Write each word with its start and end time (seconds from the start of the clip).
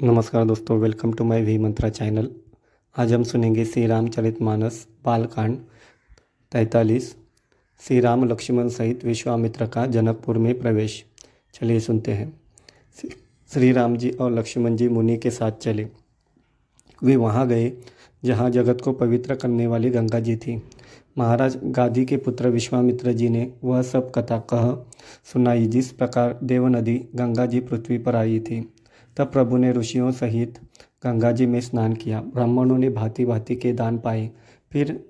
नमस्कार 0.00 0.44
दोस्तों 0.44 0.78
welcome 0.78 1.12
to 1.12 1.24
my 1.24 1.40
V 1.42 1.56
Mantra 1.58 1.88
channel 1.88 2.28
आज 2.96 3.12
हम 3.12 3.22
सुनेंगे 3.22 3.64
श्री 3.64 3.86
रामचरित 3.86 4.40
मानस 4.42 4.86
बालकांड 5.04 5.56
तैतालीस, 6.52 7.10
श्री 7.82 7.98
राम 8.00 8.24
लक्ष्मण 8.24 8.68
सहित 8.68 9.04
विश्वामित्र 9.04 9.66
का 9.66 9.86
जनकपुर 9.86 10.38
में 10.38 10.60
प्रवेश। 10.60 11.04
चलिए 11.54 11.80
सुनते 11.80 12.12
हैं। 12.12 12.32
श्री 13.50 13.72
राम 13.72 13.96
जी 13.96 14.10
और 14.10 14.32
लक्ष्मण 14.32 14.76
जी 14.76 14.88
मुनि 14.88 15.16
के 15.16 15.30
साथ 15.30 15.52
चले। 15.52 15.88
वे 17.02 17.16
वहाँ 17.16 17.46
गए, 17.48 17.72
जहाँ 18.22 18.50
जगत 18.50 18.80
को 18.80 18.92
पवित्र 18.92 19.34
करने 19.34 19.66
वाली 19.66 19.90
गंगा 19.90 20.20
जी 20.20 20.36
थी। 20.36 20.62
महाराज 21.18 21.60
गादी 21.64 22.04
के 22.04 22.16
पुत्र 22.16 22.48
विश्वामित्र 22.48 23.12
जी 23.12 23.28
ने 23.28 23.52
वह 23.64 23.82
सब 23.82 24.12
कथा 24.14 24.38
कह 24.54 24.74
सुनाई, 25.32 25.66
जिस 25.66 25.92
प्रकार 25.92 26.38
देव 26.42 26.68
नदी 26.68 27.00
गंगा 27.14 27.46
जी 27.46 27.60
पृथ्वी 27.60 27.98
पर 27.98 28.16
आई 28.16 28.40
थी। 28.40 28.68
तब 29.18 29.32
प्रभु 29.32 29.56
ने 29.56 29.72
ऋषियों 29.72 30.10
सहित 30.10 30.58
गंगा 31.04 31.32
जी 31.32 31.46
में 31.46 31.60
स्नान 31.60 31.92
किया। 31.92 32.20
ब्राह्मणों 32.20 32.78
ने 32.78 32.90
भांति 32.90 33.24
भांति 33.24 33.56
के 33.56 33.72
दान 33.72 33.98
पाए। 33.98 34.30
फिर 34.72 35.04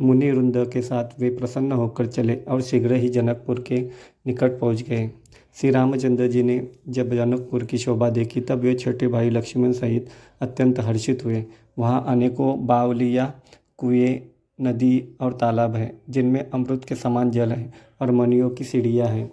मुनि 0.00 0.30
वृंद 0.30 0.70
के 0.72 0.82
साथ 0.82 1.20
वे 1.20 1.30
प्रसन्न 1.30 1.72
होकर 1.72 2.06
चले 2.06 2.34
और 2.36 2.62
शीघ्र 2.62 2.94
ही 2.94 3.08
जनकपुर 3.08 3.64
के 3.68 3.78
निकट 4.26 4.58
पहुँच 4.58 4.82
गए। 4.82 5.10
श्री 5.54 5.70
रामचंद्र 5.70 6.26
जी 6.28 6.42
ने 6.42 6.68
जब 6.88 7.14
जनकपुर 7.14 7.64
की 7.64 7.78
शोभा 7.78 8.10
देखी, 8.10 8.40
तब 8.40 8.58
वे 8.58 8.74
छोटे 8.74 9.08
भाई 9.08 9.30
लक्ष्मण 9.30 9.72
सहित 9.72 10.08
अत्यंत 10.40 10.80
हर्षित 10.80 11.24
हुए। 11.24 11.44
वहाँ 11.78 12.04
अनेकों 12.08 12.66
बावलिया, 12.66 13.34
कुएँ, 13.78 14.20
नदी 14.60 15.16
और 15.20 15.32
तालाब 15.32 15.74
हैं, 15.74 16.02
जिनमें 16.10 16.50
अमृत 16.50 16.84
के 16.84 16.94
समान 16.94 17.30
जल 17.30 17.52
है 17.52 17.72
और 18.00 18.10
मनियों 18.10 18.50
की 18.50 18.64
सीढ़ियाँ 18.64 19.08
हैं। 19.08 19.32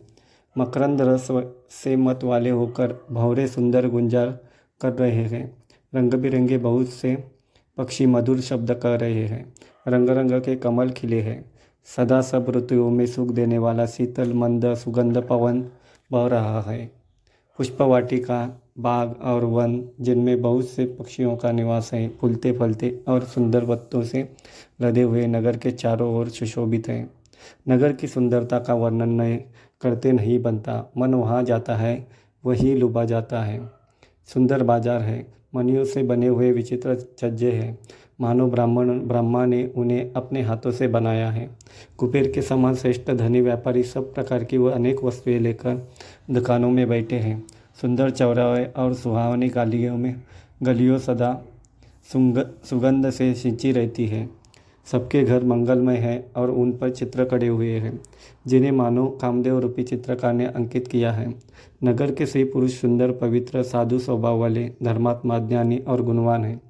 मकरंद 0.57 1.01
रस 1.01 1.27
से 1.69 1.95
मत 1.95 2.23
वाले 2.23 2.49
होकर 2.49 3.05
भौरे 3.11 3.47
सुंदर 3.47 3.87
गुंजार 3.87 4.39
कर 4.81 4.93
रहे 4.93 5.23
हैं। 5.25 5.63
रंग 5.95 6.13
बिरंगे 6.13 6.57
बहुत 6.57 6.89
से 6.89 7.23
पक्षी 7.77 8.05
मधुर 8.05 8.41
शब्द 8.41 8.73
कर 8.73 8.99
रहे 8.99 9.27
हैं। 9.27 9.53
रंग 9.87 10.09
रंग 10.09 10.31
के 10.31 10.55
कमल 10.55 10.89
खिले 10.89 11.21
हैं। 11.21 11.51
सदा 11.85 12.21
सब 12.21 12.45
ऋतुओं 12.49 12.89
में 12.89 13.05
सुख 13.05 13.27
देने 13.27 13.57
वाला 13.57 13.85
शीतल, 13.85 14.33
मंद, 14.33 14.73
सुगंध, 14.73 15.17
पवन 15.17 15.65
बह 16.11 16.27
रहा 16.27 16.61
है। 16.61 16.91
पुष्पवाटिका 17.57 18.61
बाग 18.79 19.15
और 19.23 19.45
वन, 19.45 19.89
जिनमें 19.99 20.41
बहुत 20.41 20.67
से 20.67 20.85
पक्षियों 20.85 21.35
का 21.37 21.51
निवास 21.51 21.93
है 21.93 22.09
फूलते 22.09 22.51
फलते 22.51 23.03
और 23.07 23.23
सुंदर 23.23 23.65
पत्तों 23.65 24.03
से 24.03 24.29
लदे 24.81 25.01
हुए 25.01 25.27
नगर 25.27 25.57
के 25.57 25.71
चारों 25.71 26.15
ओर 26.15 26.29
सुशोभित 26.29 26.89
हैं। 26.89 27.11
नगर 27.69 27.93
की 27.93 28.07
सुंदरता 28.07 28.59
का 28.59 28.73
वर्णन 28.73 29.09
नए 29.09 29.43
करते 29.81 30.11
नहीं 30.11 30.41
बनता। 30.41 30.91
मन 30.97 31.13
वहाँ 31.13 31.43
जाता 31.43 31.75
है, 31.75 32.07
वही 32.43 32.73
लुबा 32.75 33.05
जाता 33.05 33.43
है। 33.43 33.59
सुंदर 34.29 34.63
बाज़ार 34.63 35.01
है, 35.01 35.25
मनियों 35.55 35.83
से 35.85 36.03
बने 36.03 36.27
हुए 36.27 36.51
विचित्र 36.51 36.95
छज्जे 37.19 37.51
हैं। 37.51 37.77
मानो 38.21 38.47
ब्राह्मण, 38.47 38.99
ब्रह्मा 38.99 39.45
ने 39.45 39.63
उन्हें 39.75 40.11
अपने 40.13 40.41
हाथों 40.41 40.71
से 40.71 40.87
बनाया 40.87 41.29
है। 41.31 41.49
कुबेर 41.97 42.31
के 42.31 42.41
समान 42.41 42.75
श्रेष्ठ 42.75 43.11
धनी 43.11 43.41
व्यापारी 43.41 43.83
सब 43.83 44.13
प्रकार 44.13 44.43
की 44.43 44.57
वह 44.57 44.73
अनेक 44.73 45.03
वस्तुएँ 45.03 45.39
लेकर 45.39 45.87
दुकानों 46.31 46.69
में 46.69 46.87
बैठे 46.89 47.15
हैं। 47.15 47.43
सुंदर 47.81 48.09
चौराहे 48.09 48.65
और 48.65 48.93
सुहावनी 48.93 49.49
गालियों 49.49 49.97
में 49.97 50.15
गलियों 50.63 50.97
सदा 50.99 51.33
सुगंध 52.11 53.09
से 53.09 53.33
सिंची 53.33 53.71
रहती 53.71 54.05
है। 54.07 54.29
सबके 54.91 55.23
घर 55.23 55.43
मंगलमय 55.43 55.95
है 55.95 56.31
और 56.35 56.51
उन 56.51 56.71
पर 56.71 56.89
चित्र 56.89 57.25
कड़े 57.25 57.47
हुए 57.47 57.71
हैं, 57.71 58.01
जिन्हें 58.47 58.71
मानो 58.71 59.07
कामदेव 59.07 59.59
रूपी 59.59 59.83
चित्रकार 59.83 60.33
ने 60.33 60.45
अंकित 60.45 60.87
किया 60.87 61.11
है। 61.11 61.35
नगर 61.83 62.11
के 62.11 62.25
सही 62.25 62.43
पुरुष 62.43 62.81
सुंदर, 62.81 63.11
पवित्र, 63.11 63.63
साधु 63.63 63.99
स्वभाव 63.99 64.39
वाले, 64.39 64.71
धर्मात्मा, 64.83 65.39
ज्ञानी 65.39 65.77
और 65.77 66.01
गुणवान 66.01 66.45
हैं। 66.45 66.61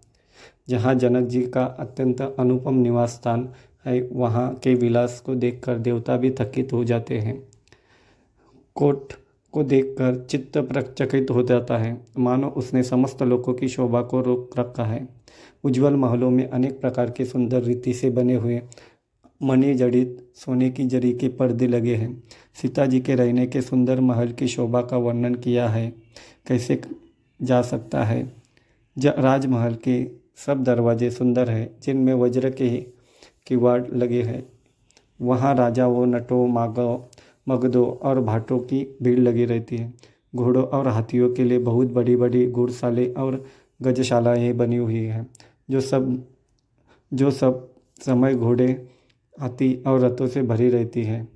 जहाँ 0.69 0.95
जनक 0.95 1.27
जी 1.27 1.41
का 1.41 1.65
अत्यंत 1.65 2.21
अनुपम 2.39 2.73
निवास 2.73 3.09
स्थान 3.09 3.49
है, 3.85 4.09
वहाँ 4.11 4.53
के 4.63 4.75
विलास 4.75 5.23
को 5.25 5.35
देखकर 5.35 5.77
देवता 5.77 6.17
भी 6.17 6.31
थकित 6.31 6.73
हो 6.73 6.83
जाते 6.83 7.19
हैं। 7.19 7.43
कोट 8.75 9.13
को 9.51 9.63
देखकर 9.63 10.27
चित्त 10.29 10.57
प्रचकित 10.57 11.31
हो 11.31 11.43
जाता 11.43 11.77
है। 11.77 12.01
मानो 12.19 12.49
उसने 12.49 12.83
समस्त 12.83 13.23
लोगों 13.23 13.53
की 13.53 13.67
शोभा 13.67 14.01
को 14.01 14.21
रोक 14.21 14.59
रखा 14.59 14.83
है। 14.83 15.20
उज्जवल 15.63 15.93
महलों 15.93 16.29
में 16.29 16.49
अनेक 16.49 16.81
प्रकार 16.81 17.11
के 17.11 17.25
सुंदर 17.25 17.63
रीति 17.63 17.93
से 17.93 18.09
बने 18.09 18.35
हुए 18.35 18.61
मणि 19.43 19.73
जड़ित 19.73 20.31
सोने 20.35 20.69
की 20.69 20.85
जरी 20.85 21.13
के 21.13 21.27
पर्दे 21.27 21.67
लगे 21.67 21.95
हैं। 21.95 22.23
सीता 22.61 22.85
जी 22.85 22.99
के 22.99 23.15
रहने 23.15 23.47
के 23.47 23.61
सुंदर 23.61 23.99
महल 23.99 24.31
की 24.31 24.47
शोभा 24.47 24.81
का 24.81 24.97
वर्णन 24.97 25.35
किया 25.35 25.69
है। 25.69 25.93
कैसे 26.47 26.81
जा 27.41 27.61
सकता 27.61 28.03
है? 28.03 28.33
राजमहल 28.97 29.75
के 29.75 30.07
सब 30.35 30.63
दरवाजे 30.63 31.11
सुंदर 31.11 31.49
हैं, 31.49 31.69
जिनमें 31.83 32.13
वज्र 32.13 32.49
के 32.49 32.69
किवाड़ 33.47 33.87
लगे 33.87 34.21
हैं। 34.21 34.49
वहाँ 35.21 35.55
राजाओं, 35.55 36.05
नटों 36.05 36.47
मागव 36.47 37.05
मगदों 37.49 37.87
और 37.87 38.19
भाटों 38.19 38.59
की 38.59 38.97
भीड़ 39.03 39.19
लगी 39.19 39.45
रहती 39.45 39.77
है। 39.77 39.93
घोड़ों 40.35 40.63
और 40.63 40.87
हाथियों 40.87 41.33
के 41.33 41.43
लिए 41.43 41.57
बहुत 41.59 41.91
बड़ी 41.91 42.15
बड़ी 42.15 42.51
घुड़साले 42.51 43.07
और 43.07 43.45
गजशालाएँ 43.83 44.51
बनी 44.53 44.77
हुई 44.77 45.03
हैं, 45.03 45.27
जो 45.69 45.81
सब 45.81 46.23
जो 47.11 47.31
सब 47.31 47.67
समय 48.01 48.35
घोड़े, 48.35 48.67
हाथी 49.35 49.73
और 49.87 49.99
रथों 49.99 50.27
से 50.27 50.41
भरी 50.41 50.69
रहती 50.69 51.03
है। 51.03 51.27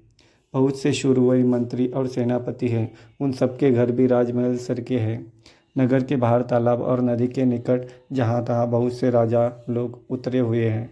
बहुत 0.54 0.78
से 0.80 0.92
शूरवई 0.94 1.44
मंत्री 1.44 1.88
और 1.88 2.08
सेनापति 2.08 2.68
हैं, 2.68 2.92
उन 3.22 3.32
सबके 3.32 3.72
घर 3.72 3.92
भी 3.92 4.08
राजमहल 4.08 4.58
सर 4.58 4.82
के 4.82 5.00
हैं। 5.00 5.34
नगर 5.78 6.04
के 6.04 6.16
बाहर 6.16 6.42
तालाब 6.42 6.82
और 6.82 7.02
नदी 7.02 7.28
के 7.28 7.46
निकट, 7.46 7.88
जहाँ 8.12 8.44
तहाँ 8.46 8.68
बहुत 8.68 8.94
से 8.94 9.10
राजा 9.10 9.48
लोग 9.70 10.00
उतरे 10.10 10.40
हुए 10.40 10.66
हैं। 10.66 10.90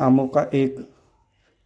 आमों 0.00 0.26
का 0.28 0.42
एक 0.54 0.76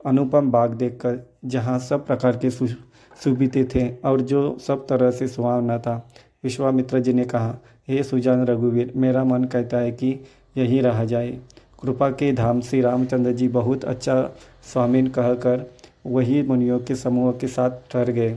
अनुपम 0.06 0.50
बाग 0.50 0.74
देखकर, 0.74 1.18
जहाँ 1.44 1.78
सब 1.78 2.06
प्रकार 2.06 2.36
के 2.36 2.50
सुविधे 2.50 3.64
थे 3.64 3.88
और 4.04 4.20
जो 4.20 4.58
सब 4.58 4.86
तरह 4.86 5.10
से 5.10 5.28
सुहावना 5.28 5.78
था 5.78 6.10
विश्वामित्र 6.44 6.98
जी 6.98 7.12
ने 7.12 7.24
कहा, 7.24 7.56
हे 7.88 8.02
सुजान 8.02 8.44
रघुवीर, 8.44 8.92
मेरा 8.96 9.24
मन 9.24 9.44
कहता 9.44 9.78
है 9.78 9.92
कि 9.92 10.18
यही 10.56 10.80
रह 10.80 11.04
जाए। 11.04 11.38
कृपा 11.82 12.10
के 12.10 12.32
धाम 12.32 12.60
श्री 12.60 12.80
रामचंद्र 12.80 13.32
जी 13.32 13.48
बहुत 13.48 13.84
अच्छा 13.84 14.22
स्वामीन 14.72 15.06
कहकर 15.06 15.70
वही 16.06 16.42
मुनियों 16.42 16.78
के 16.78 16.94
समूह 16.94 17.32
के 17.32 17.46
साथ 17.46 17.70
ठहर 17.70 18.10
गए। 18.10 18.36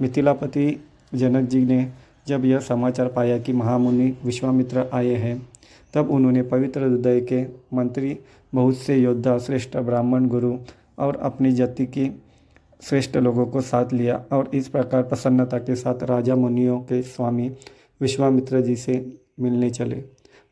मिथिलापति 0.00 0.84
जनक 1.14 1.48
जी 1.48 1.64
ने 1.64 1.86
जब 2.28 2.44
यह 2.44 2.58
समाचार 2.58 3.08
पाया 3.08 3.38
कि 3.38 3.52
महामुनि 3.52 4.16
विश्वामित्र 4.24 4.90
आए 4.92 5.14
हैं, 5.14 5.48
तब 5.94 6.10
उन्होंने 6.10 6.42
पवित्र 6.42 6.80
हृदय 6.80 7.20
के 7.20 7.44
मंत्री, 7.76 8.18
बहुत 8.54 8.76
से 8.76 8.96
योद्धा, 8.96 9.38
श्रेष्ठ 9.38 9.76
ब्राह्मण 9.76 10.26
गुरु 10.26 10.56
और 10.98 11.16
अपनी 11.16 11.52
जाति 11.52 11.86
के 11.86 12.10
श्रेष्ठ 12.82 13.16
लोगों 13.16 13.46
को 13.46 13.60
साथ 13.60 13.92
लिया 13.92 14.24
और 14.32 14.50
इस 14.54 14.68
प्रकार 14.68 15.02
प्रसन्नता 15.02 15.58
के 15.58 15.74
साथ 15.74 16.02
राजा 16.02 16.36
मुनियों 16.36 16.80
के 16.80 17.02
स्वामी 17.02 17.48
विश्वामित्र 18.00 18.60
जी 18.60 18.76
से 18.76 19.16
मिलने 19.40 19.70
चले। 19.70 19.96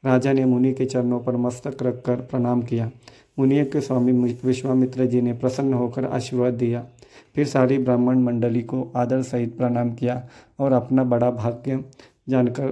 राजा 0.04 0.32
ने 0.32 0.44
मुनि 0.44 0.72
के 0.72 0.84
चरणों 0.84 1.20
पर 1.20 1.36
मस्तक 1.36 1.82
रखकर 1.82 2.16
प्रणाम 2.20 2.62
किया। 2.62 2.90
मुनियों 3.38 3.66
के 3.66 3.80
स्वामी 3.80 4.12
विश्वामित्र 4.44 5.06
जी 5.06 5.20
ने 5.22 5.32
प्रसन्न 5.32 5.74
होकर 5.74 6.04
आशीर्वाद 6.04 6.54
दिया। 6.54 6.86
फिर 7.34 7.46
सारी 7.46 7.78
ब्राह्मण 7.78 8.18
मंडली 8.18 8.62
को 8.62 8.92
आदर 8.96 9.22
सहित 9.22 9.56
प्रणाम 9.56 9.92
किया 9.92 10.22
और 10.58 10.72
अपना 10.72 11.04
बड़ा 11.04 11.30
भाग्य 11.30 11.84
जानकर 12.28 12.68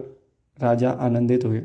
राजा 0.59 0.91
आनंदित 0.91 1.45
हुए। 1.45 1.63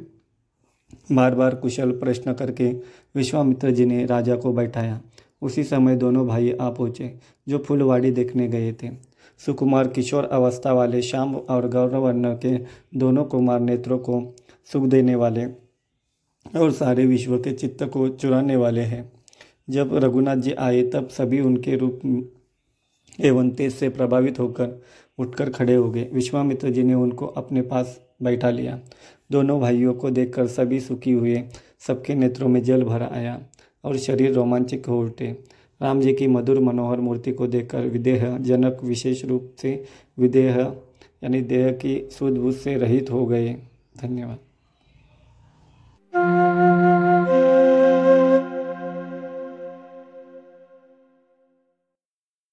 बार 1.11 1.35
बार 1.35 1.55
कुशल 1.55 1.91
प्रश्न 1.91 2.33
करके 2.33 2.69
विश्वामित्र 3.15 3.71
जी 3.71 3.85
ने 3.85 4.05
राजा 4.05 4.35
को 4.35 4.53
बैठाया। 4.53 5.01
उसी 5.45 5.63
समय 5.63 5.95
दोनों 5.95 6.25
भाई 6.27 6.51
आ 6.51 6.69
पहुँचे, 6.69 7.13
जो 7.47 7.57
फुलवाड़ी 7.57 8.11
देखने 8.11 8.47
गए 8.47 8.71
थे। 8.73 8.89
सुकुमार 9.39 9.87
किशोर 9.87 10.23
अवस्था 10.23 10.73
वाले 10.73 11.01
श्याम 11.01 11.35
और 11.35 11.67
गौरवर्ण 11.69 12.33
के 12.35 12.57
दोनों 12.97 13.23
कुमार 13.25 13.59
नेत्रों 13.59 13.97
को 13.99 14.21
सुख 14.71 14.83
देने 14.83 15.15
वाले 15.15 15.45
और 16.59 16.71
सारे 16.71 17.05
विश्व 17.05 17.37
के 17.37 17.51
चित्त 17.51 17.83
को 17.83 18.07
चुराने 18.09 18.55
वाले 18.55 18.81
हैं। 18.81 19.11
जब 19.69 19.93
रघुनाथ 19.93 20.35
जी 20.35 20.51
आए, 20.51 20.81
तब 20.83 21.07
सभी 21.07 21.41
उनके 21.41 21.75
रूप 21.75 22.01
एवं 23.19 23.49
तेज 23.49 23.73
से 23.73 23.89
प्रभावित 23.89 24.39
होकर 24.39 24.81
उठकर 25.17 25.49
खड़े 25.49 25.75
हो 25.75 25.89
गए। 25.91 26.09
विश्वामित्र 26.13 26.69
जी 26.69 26.83
ने 26.83 26.93
उनको 26.93 27.25
अपने 27.27 27.61
पास 27.61 27.99
बैठा 28.23 28.49
लिया। 28.49 28.79
दोनों 29.31 29.59
भाइयों 29.61 29.93
को 29.93 30.09
देखकर 30.09 30.47
सभी 30.47 30.79
सुखी 30.79 31.11
हुए, 31.11 31.43
सबके 31.79 32.15
नेत्रों 32.15 32.49
में 32.49 32.63
जल 32.63 32.83
भर 32.83 33.03
आया। 33.03 33.39
और 33.85 33.97
शरीर 33.97 34.33
रोमांचिक 34.33 34.85
हो 34.85 35.01
उठे। 35.01 35.27
राम 35.81 36.01
जी 36.01 36.13
की 36.13 36.27
मधुर 36.27 36.59
मनोहर 36.59 36.99
मूर्ति 36.99 37.31
को 37.31 37.47
देखकर 37.47 37.87
विदेह 37.87 38.37
जनक 38.37 38.79
विशेष 38.83 39.25
रूप 39.25 39.51
से 39.61 39.83
विदेह, 40.17 40.59
यानी 41.23 41.41
देह 41.41 41.71
की 41.71 42.09
सूझबूझ 42.11 42.55
से 42.55 42.75
रहित 42.75 43.11
हो 43.11 43.25
गए। 43.25 43.55
धन्यवाद। 44.01 44.37